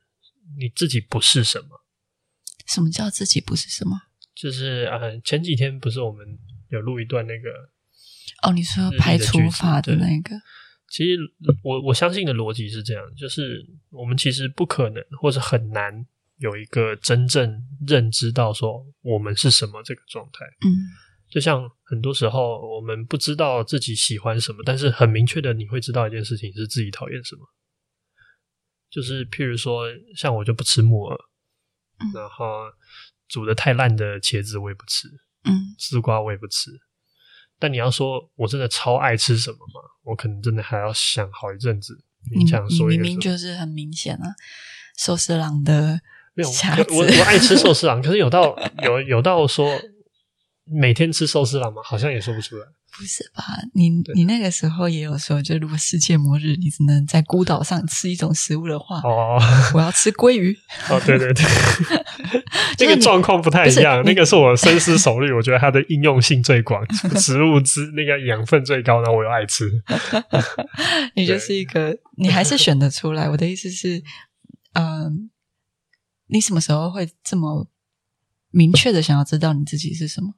[0.57, 1.83] 你自己不是什么。
[2.65, 3.99] 什么叫自己不是什么？
[4.33, 6.25] 就是啊，前几天不是我们
[6.69, 7.49] 有录一段那个
[8.43, 10.35] 哦，你说排除法的那个。
[10.91, 11.17] 其实
[11.63, 16.05] 我我相信的逻辑是这样，就是我们其实不可能或者很难
[16.37, 20.45] 有一个真正认知到说我们是什么这个状态。
[20.65, 20.67] 嗯，
[21.29, 27.41] 就像很多时候我们不知道自己喜欢什么，但是很明确的你会知道一件事情是自己讨厌什么。
[28.89, 31.17] 就是譬如说，像我就不吃木耳，
[31.99, 32.45] 嗯，然后
[33.27, 35.07] 煮的太烂的茄子我也不吃，
[35.43, 36.71] 嗯，丝瓜我也不吃。
[37.59, 39.81] 但你要说我真的超爱吃什么吗？
[40.03, 42.01] 我可能真的还要想好一阵子。
[42.35, 44.33] 你想说，明明就是很明显啊，
[44.97, 45.99] 寿司郎的
[46.33, 49.69] 没有我 我爱吃寿司郎，可是有到有有到说
[50.65, 51.81] 每天吃寿司郎吗？
[51.83, 52.65] 好像也说不出来。
[52.99, 53.41] 不是吧？
[53.73, 59.39] 你你那个时候也有说，就如果世界末日，你只能在孤岛上吃一种食物的话，哦，
[59.73, 60.53] 我要吃鲑鱼。
[60.89, 61.45] 哦，对对对，
[62.75, 64.03] 这个状况不太一样。
[64.03, 66.85] 那个是我深思熟虑，我觉得它的应用性最广，
[67.17, 69.71] 植物之那个养分最高，然后我又爱吃。
[71.15, 73.29] 你就是一个，你还是选得出来。
[73.29, 74.03] 我的意思是，
[74.73, 75.11] 嗯、呃，
[76.27, 77.69] 你什么时候会这么
[78.51, 80.33] 明确的想要知道你自己是什么？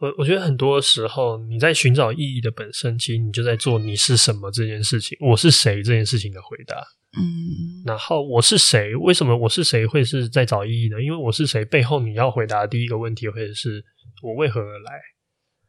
[0.00, 6.74] 我我觉得很多时候你在寻找意义的本身，其实你就在做你是什么这件事情，我是谁这件事情的回答。
[7.18, 8.96] 嗯，然后我是谁？
[8.96, 11.02] 为什么我是谁会是在找意义呢？
[11.02, 13.84] 因为我是谁背后你要回答的第一个问题会是
[14.22, 14.92] 我为何而来？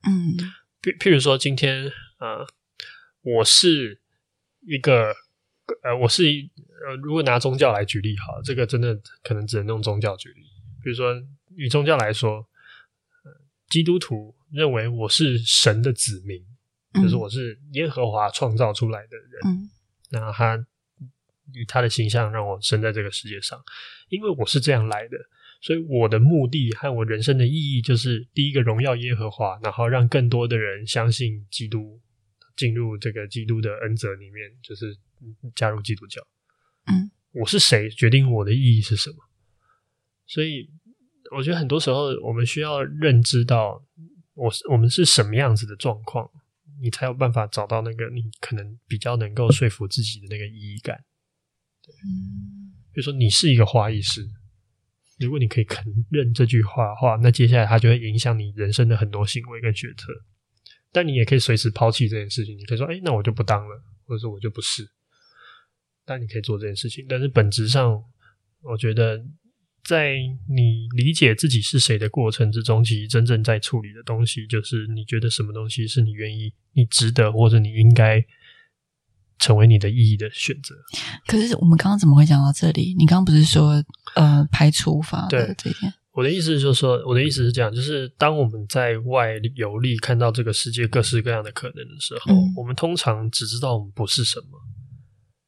[0.08, 0.38] 嗯，
[0.82, 2.48] 譬譬如说今天啊、呃，
[3.24, 4.00] 我是
[4.66, 5.14] 一个
[5.84, 6.50] 呃，我是一
[6.88, 10.42] 呃，如果拿宗教来举例哈，这个真的可能只能用宗教举例。
[10.82, 11.14] 比如说
[11.58, 12.48] 以宗教来说。
[13.72, 16.46] 基督徒认为我是神的子民，
[16.94, 19.42] 嗯、就是我是耶和华创造出来的人。
[19.46, 19.70] 嗯，
[20.12, 20.58] 那他
[21.54, 23.58] 以他的形象让我生在这个世界上，
[24.10, 25.18] 因为我是这样来的，
[25.62, 32.02] 所以我的目的和我人生的意义就是第一个荣耀耶和华，然后让更多的人相信基督，
[32.58, 34.98] 进入这个基督的恩泽里面，就是
[35.56, 36.22] 加入基督教。
[36.88, 39.16] 嗯，我是谁决定我的意义是什么？
[40.28, 40.70] 所以。
[41.38, 43.82] 我觉得很多时候，我们需要认知到
[44.34, 46.30] 我是我们是什么样子的状况，
[46.82, 51.04] 你才有办法找到那个你可能比较能够说服自己的那个意义感。
[51.82, 51.94] 对，
[52.92, 54.22] 比如说你是一个花艺师，
[55.20, 60.08] 如果你可以肯认这句话的话，那接下来它就会影响你人生的很多行为跟决策。
[60.92, 64.86] 但你也可以随时抛弃这件事情，你可以说：“哎，那我就不当了，或者说我就不是。”
[66.04, 68.04] 但你可以做这件事情，但是本质上，
[68.64, 69.24] 我觉得。
[69.92, 70.16] 在
[70.48, 78.26] 你理解自己是谁的过程之中，其实真正在处理的东西，就是你觉得什么东西是你愿意、你值得或者你应该
[79.38, 80.74] 成为你的意义的选择。
[81.28, 82.96] 可是我们刚刚怎么会讲到这里？
[82.98, 83.84] 你刚刚不是说
[84.16, 85.94] 呃排除法对这一点？
[86.14, 94.48] 我的意思就是说，我的意思是这样，就是当我们在外游历，看到这个世界各式各样的可能的时候，嗯、我们通常只知道我们不是什么。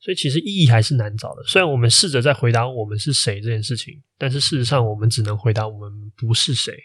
[0.04, 1.42] 所以其实意义还是难找的。
[1.46, 6.78] 虽然我们试着在回答我们是谁这件事情，但是事实上我们只能回答我们不是谁，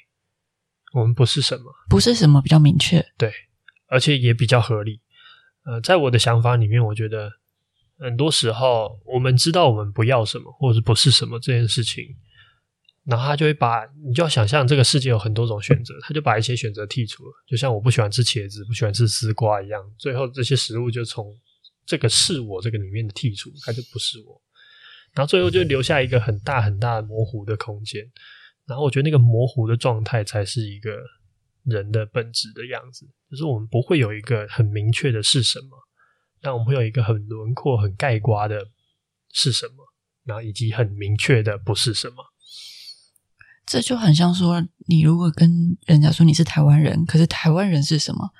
[0.95, 3.33] 我们不是什么，不是什么比较明确，对，
[3.89, 5.01] 而且也比较合理。
[5.65, 7.29] 呃，在我的想法里面，我觉得
[7.99, 12.05] 很多时候我们知道我们不要什么，或者是不是什么这件事情，
[13.05, 17.33] 然后他就会把你就要想象这个世界有很多种选择，他就把一些选择剔除了。
[17.49, 21.27] 就像我不喜欢吃茄子，不喜欢吃丝瓜一样，最后这些食物就从。
[21.89, 24.43] 这个是我这个里面的剔除，它就不是我，
[25.15, 28.05] 然后最后就留下一个很大很大的模糊的空间，
[28.67, 30.99] 然后我觉得那个模糊的状态才是一个
[31.65, 35.79] 人的本质的样子，就是我们不会有一个很明确的是什么，
[36.43, 38.69] 但我们会有一个很轮廓、很盖刮的
[39.33, 39.77] 是什么，
[40.25, 42.17] 然后以及很明确的不是什么。
[43.65, 48.31] 这就很像说，你如果跟人家说你是台湾人，可是台湾人是什么？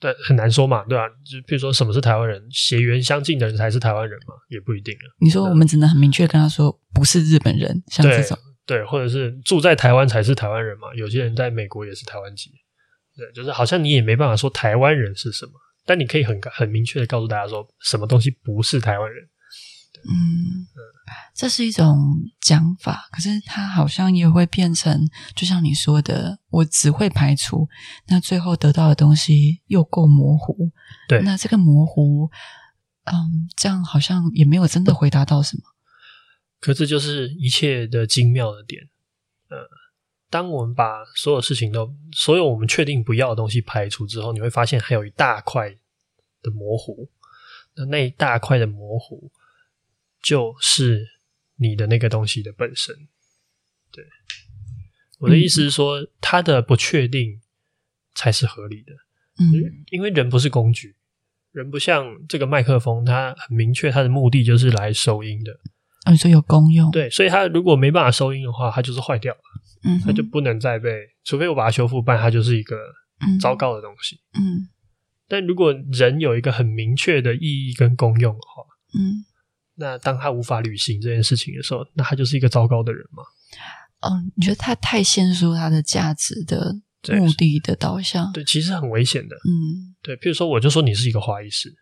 [0.00, 1.06] 对，很难说嘛，对吧？
[1.08, 2.42] 就比如说，什么是台湾人？
[2.50, 5.04] 血缘相近的人才是台湾人嘛，也不一定啊。
[5.20, 10.88] 你说我们只能很明确跟他说，不是日本人，像这种，对，对，或者是住在台湾才是台湾人嘛？
[10.94, 12.50] 有些人在美国也是台湾籍，
[13.14, 15.52] 对，就是好像你也没办法说台湾人是什么，
[15.84, 19.22] 但你可以很很明确的告诉大家说，什么东西不是台湾人。
[20.04, 20.66] 嗯，
[21.34, 21.96] 这是一种
[22.40, 27.68] 讲法，可是它好像也会变成，就像你说的，我只会排除，
[28.08, 30.70] 那最后得到的东西又够模糊。
[31.08, 32.30] 对，那这个模糊，
[33.04, 35.62] 嗯，这样好像也没有真的回答到什么。
[36.60, 38.82] 可这就是一切的精妙的点。
[39.48, 39.56] 呃，
[40.30, 45.70] 当我们把所有事情都，所有我们确定不要的东西排除之后，你会发现还有一大块
[46.42, 47.10] 的模糊。
[47.74, 49.30] 那那一大块的模糊。
[50.22, 51.06] 就是
[51.56, 52.94] 你的那个东西的本身，
[53.92, 54.04] 对，
[55.18, 57.40] 我的意思是说，它的不确定
[58.14, 58.92] 才是合理的，
[59.38, 60.96] 嗯，因为人不是工具，
[61.52, 65.52] 人不像这个麦克风，它很明确，它的目的就是来收音的。
[66.06, 66.90] 嗯、哦，所以有功用。
[66.90, 69.40] 对，所以它如果没办法收音的话，它就是坏掉了。
[69.84, 70.90] 嗯哼，它就不能再被，
[71.24, 72.76] 除非我把它修复，不然它就是一个
[73.40, 74.18] 糟糕的东西。
[74.32, 74.68] 嗯，
[75.28, 78.62] 但如果人有一个很明确的意义跟功用的话，
[78.98, 79.24] 嗯，
[79.80, 83.24] 那当他无法履行这件事情的时候，那他就是一个糟糕的人嘛。
[84.02, 86.72] 嗯，你觉得他太限缩他的价值的
[87.08, 88.30] 目的的导向？
[88.32, 89.34] 对，其实很危险的。
[89.36, 91.74] 嗯，对，譬如说，我就说你是一个花艺师。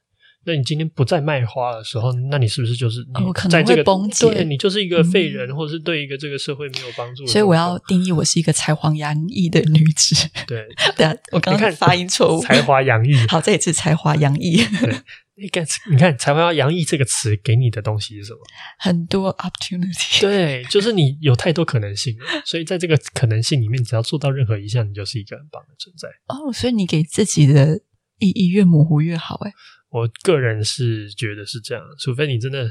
[0.47, 4.31] 那你今天不再卖花的时候，那你是不是就是你在这个崩解？
[4.31, 7.27] 对，你就是一个废人，嗯、或者是对一个这个社会没有帮助。
[7.27, 10.15] 所以我要定义我是一个才华洋溢的女子。
[10.47, 12.41] 对， 对啊，我刚刚发音错误。
[12.41, 14.57] 才华洋溢，好，这一次才华洋溢。
[14.57, 14.97] 对，
[15.41, 18.41] 你看，你看“才华洋溢”这个词给你的东西是什么？
[18.79, 20.21] 很多 opportunity。
[20.21, 22.25] 对，就是你有太多可能性了。
[22.45, 26.09] 所以在这个可能性里面，只要做到任何一项，你就是一个很棒的存在。
[26.27, 27.81] 哦，所以你给自己的
[28.19, 29.53] 意义越模糊越好，哎。
[29.91, 32.69] 我个人是觉得是这样，除非你真的，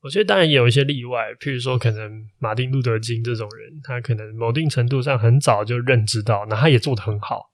[0.00, 7.50] 我觉得当然也有一些例外，譬如说可能马丁路德金这种人，他可能某定程度上很早就认知到，那他也做得很好。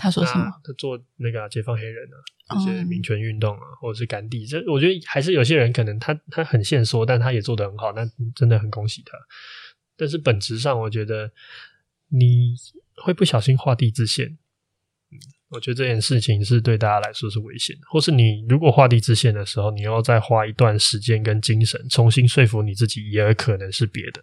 [0.00, 0.50] 他说什么？
[0.64, 2.08] 他做那个、啊、解放黑人
[2.46, 9.18] 啊，这些民权运动啊，嗯、或者是甘地，这我觉得还是有些人可能他他很限缩，但他也做得很好，那真的很恭喜他。
[9.96, 11.30] 但是本质上，我觉得
[12.08, 12.54] 你
[12.96, 14.38] 会不小心画地自限。
[15.50, 24.22] 我觉得这件事情是对大家来说是危险的，或是你如果画地自限的时候，你要再花一段时间跟精神重新说服你自己，也可能是别的。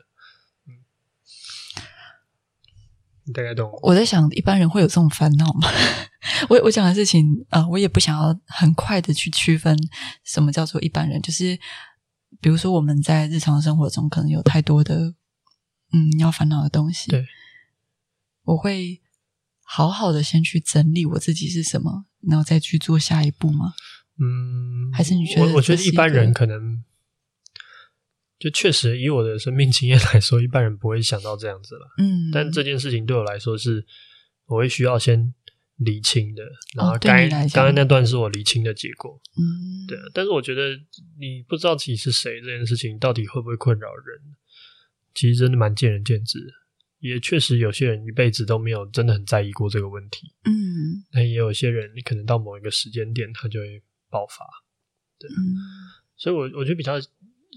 [0.66, 0.74] 嗯，
[3.28, 3.80] 你大概懂我。
[3.90, 5.70] 我在想，一般人会有这种烦恼吗？
[6.50, 9.78] 我我讲的事情啊、呃，我也不想要很快的去区分
[10.24, 11.56] 什么叫做一般人，就是
[12.42, 15.14] 比如说我们在日常生活中可能有太多的
[15.94, 17.26] 嗯要烦恼的东西，对，
[18.46, 19.02] 我会。
[19.70, 23.74] 好好的先去整理我自己是什么，然后再去做下一步吗？
[24.18, 25.42] 嗯，还是你觉得？
[25.46, 26.82] 我我觉得一般人可能
[28.40, 31.88] 就确实以我的生命经验来说，一般人不会想到这样子了。
[31.98, 33.86] 嗯，但这件事情对我来说是
[34.46, 35.34] 我会需要先
[35.78, 36.44] 理清的。
[36.76, 39.20] 然后刚刚刚那段是我理清的结果。
[39.38, 39.98] 嗯，对。
[40.14, 40.76] 但是我觉得
[41.20, 44.22] 你不知道自己是谁这件事情到底会不会困扰人，
[45.14, 46.54] 其实真的蛮见仁见智的。
[47.00, 50.52] 也确实有些人一辈子都没有真的很在意过这个问题，嗯，
[51.14, 54.44] 那也有些人，你可能到某一个时间点，他就会爆发，
[55.20, 55.36] 对，嗯，
[56.16, 56.94] 所以我我觉得比较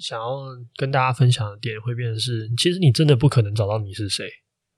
[0.01, 0.39] 想要
[0.77, 4.31] 跟大家分享的点，会变成是，其实你真的不可能找到你是谁，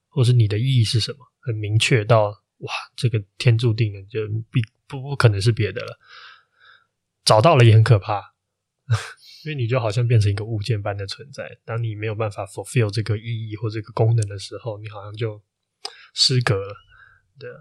[0.08, 5.98] 或是你的意义是什么，很明确到哇，这个天注定的，就必不不可能是别的了，
[7.24, 8.32] 找到了也很可怕。
[9.44, 15.42] 因为你就好像变成一个物件般的存在，当你没有办法 fulfill 这个意义或这个功能的时候，你好像就
[16.14, 16.74] 失格了，
[17.38, 17.56] 对啊。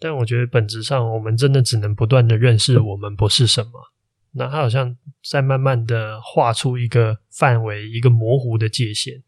[0.00, 3.92] 但我觉得本质上，我们真的只能不断的认识我们不是什么。
[4.36, 4.96] 那它好像
[5.28, 9.22] 在慢慢的画出一个范围，一个模糊的界限，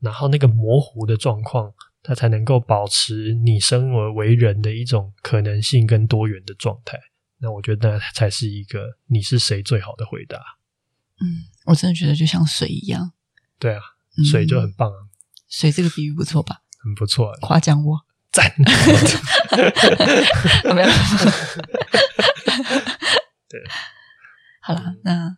[0.00, 6.98] 然后那个模糊的状况，它才能够保持你生而为人的一种可能性跟多元的状态。
[7.40, 10.38] 那我觉得那才是一个你是谁最好的回答。
[11.20, 13.12] 嗯，我真的觉得就像水一样。
[13.58, 13.80] 对啊，
[14.30, 14.96] 水就很棒啊。
[15.02, 15.08] 嗯、
[15.48, 16.62] 水这个比喻不错吧？
[16.80, 18.54] 很不错，夸奖我赞。
[20.74, 20.88] 没有。
[23.48, 23.60] 对，
[24.68, 25.36] 好了，那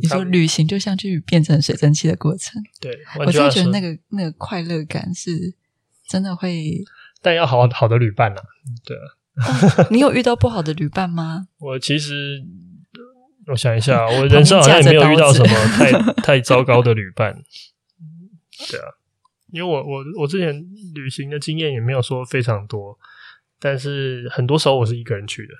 [0.00, 2.62] 你说旅行就像去变成水蒸气的过程。
[2.80, 5.54] 对，我真的觉得那个那个快乐感是
[6.08, 6.82] 真的会，
[7.20, 8.42] 但要好好的旅伴啊。
[8.84, 11.48] 对啊、哦，你有遇到不好的旅伴吗？
[11.58, 12.44] 我其实。
[13.46, 17.42] 我想一下，我人生好像也没有遇到什么 太太糟糕的旅伴。
[18.70, 18.88] 对啊，
[19.52, 20.64] 因为我我我之前
[20.94, 22.98] 旅行的经验也没有说非常多，
[23.60, 25.52] 但是很多时候我是一个人去的。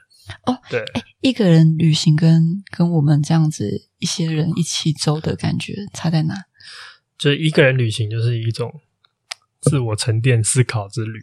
[0.46, 0.84] 哦，对，
[1.20, 6.34] 一个人旅行跟跟我们这样子一些人一起走的感觉差在哪？
[7.18, 8.80] 就是一个人旅行就是一种
[9.60, 11.20] 自我沉淀思考之旅，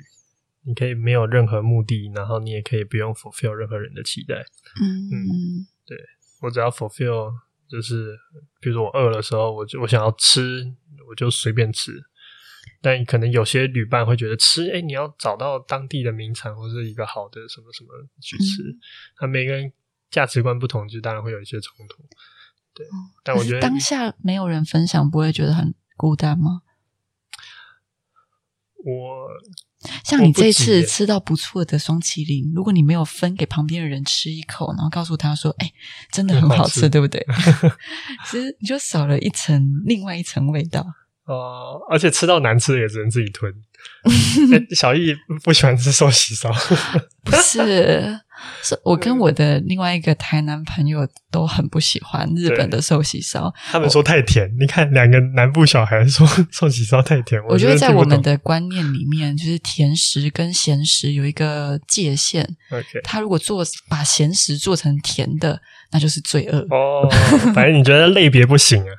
[0.66, 4.36] 你可以没有任何目的，然后你也可以不用 fulfill 任何人的期待。
[4.82, 5.98] 嗯嗯，对。
[6.42, 7.32] 我只要 fulfill，
[7.70, 8.18] 就是
[8.60, 10.66] 比如说我饿的时候，我就我想要吃，
[11.10, 12.02] 我就随便吃。
[12.82, 17.90] 但可能有些旅伴会觉得吃，哎，你要找到当地的名产或者一个好的什么什么
[18.22, 18.64] 去吃。
[19.22, 19.72] 那、嗯、每个人
[20.10, 22.04] 价值观不同，就当然会有一些冲突。
[22.74, 22.86] 对，
[23.24, 26.62] 但我觉得当下没有人分享，不会觉得很孤单吗？
[28.84, 29.28] 我。
[30.06, 35.74] 像你这次吃到不错的双麒麟，如果你没有分给旁边的人吃一口，然后告诉他说：“哎、欸，
[36.12, 37.26] 真的很好吃，好吃对不对？”
[38.30, 40.86] 其实你就少了一层，另外一层味道。
[41.26, 43.54] 哦、呃，而且吃到难吃的也只能自己吞。
[44.04, 46.52] 欸、 小易不喜欢吃寿喜烧，
[47.24, 48.20] 不是
[48.62, 54.52] 是我跟我的另外一个台南朋友都很不喜欢日本的寿喜烧，他们说太甜。
[54.60, 62.44] 你看两个南部小孩说寿喜烧太甜，我觉得在我们的观念里面，就是甜食跟咸食有一个界限。
[62.70, 65.60] OK，他如果做把咸食做成甜的，
[65.92, 66.58] 那就是罪恶。
[66.70, 67.10] 哦，
[67.54, 68.94] 反正你觉得类别不行啊，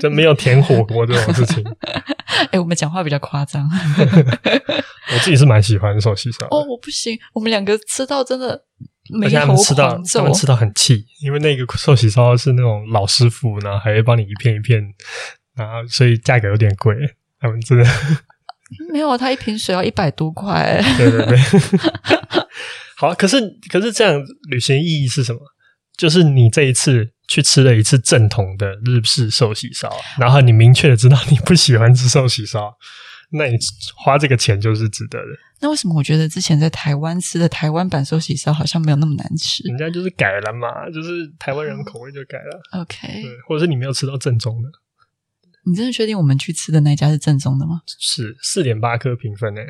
[0.00, 1.64] 就没有甜火锅这种事情。
[2.50, 3.68] 哎，我们讲话比较夸张。
[5.12, 6.46] 我自己是蛮喜欢寿喜烧。
[6.46, 8.60] 哦，我不行，我们两个吃到真的
[9.10, 14.82] 眉头，而且他们吃到他们吃到很气，因为那个寿喜烧是那种老师傅，然后还会帮你一片一片，
[15.54, 16.94] 然后所以价格有点贵。
[17.40, 17.84] 他们真的
[18.90, 20.82] 没有，他一瓶水要一百多块。
[20.96, 21.38] 对对对。
[22.96, 23.38] 好，可是
[23.70, 25.40] 可是这样旅行意义是什么？
[25.96, 32.72] 就是你这一次去吃了一次正统的日式寿喜烧，然后你明确的知道你不喜欢吃寿喜烧。
[33.32, 33.56] 那你
[33.96, 35.26] 花这个钱就是值得的。
[35.60, 39.66] 那为什么我觉得之前在台湾吃的台湾版寿喜烧好像没有那么难吃？
[39.66, 42.60] 人家就是改了嘛，就是台湾人口味就改了。
[42.70, 44.68] Oh, OK，对，或者是你没有吃到正宗的。
[45.66, 47.80] 你真的确定我们去吃的那家是正宗的吗？
[47.98, 49.62] 是四点八颗评分诶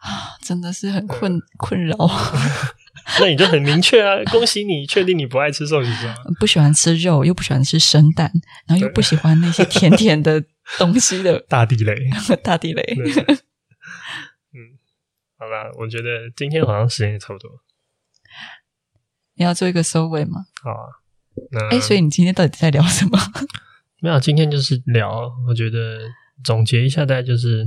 [0.00, 1.96] 啊，真的是很困困扰。
[3.20, 4.22] 那你就很明确啊！
[4.32, 8.30] 恭喜你，确定你不爱吃寿喜烧，不喜欢吃肉，又不喜欢吃生蛋，
[8.66, 10.42] 然后又不喜欢那些甜甜的
[10.76, 11.94] 东西的 大地雷，
[12.42, 12.82] 大地雷。
[14.52, 14.58] 嗯，
[15.38, 17.50] 好吧，我觉得今天好像时间也差不多。
[19.34, 20.46] 你要做一个收尾吗？
[20.62, 20.88] 好啊。
[21.52, 23.18] 那哎，所以你今天到底在聊什么？
[24.00, 25.30] 没有，今天就是聊。
[25.46, 26.00] 我觉得
[26.42, 27.66] 总结一下，大概就是，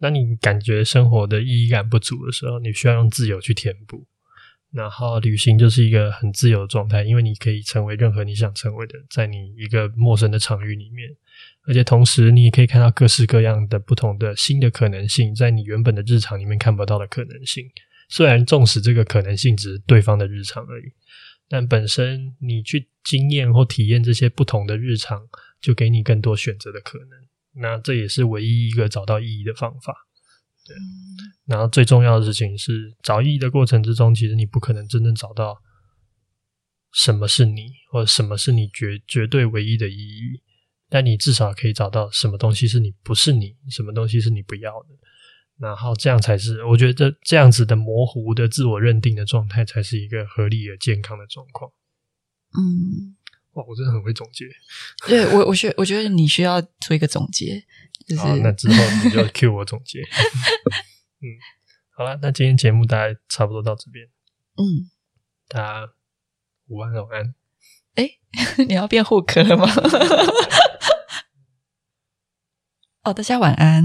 [0.00, 4.06] 当你感觉生活的意义感不足的时候，你需要用自由去填补。
[4.70, 11.08] 然后旅行就是一个很自由的状态，因为你可以成为任何你想成为的，在你一个陌生的场域里面，
[11.66, 17.64] 而且同时你也可以看到各式各样的不同的新的可能性，在你原本的日常里面看不到的可能性。
[18.10, 20.92] 虽然纵使这个可能性只是对方的日常而已，
[21.48, 25.28] 但本身你去经验或体验这些不同的日常，
[25.60, 27.08] 就给你更多选择的可能。
[27.60, 30.07] 那这也是唯一一个找到意义的方法。
[30.68, 30.76] 对。
[31.46, 35.56] 然后最重要的事情是，找意义的过程之中，其实你不可能真正找到
[36.92, 40.42] 什么是你，或者什么是你绝绝对唯一的意义。
[40.90, 44.88] 但你至少可以找到什么东西是你不是你，什么东西是你不要的。
[45.58, 51.70] 然后这样才是，我觉得这样子的模糊的自我认定的状态，才是一个合理而健康的状况。
[52.56, 53.16] 嗯，
[53.52, 54.46] 哇，我真的很会总结。
[55.06, 57.62] 对，我，我觉我觉得你需要做一个总结。
[58.08, 60.00] 就是、好，那之后你就 cue 我总结。
[61.20, 61.26] 嗯，
[61.90, 64.06] 好了，那今天节目大概差不多到这边。
[64.56, 64.88] 嗯，
[65.48, 65.92] 大家
[66.68, 67.34] 午安，晚安。
[67.96, 68.08] 哎，
[68.66, 69.66] 你要变护科了吗？
[73.04, 73.84] 哦，大家晚安。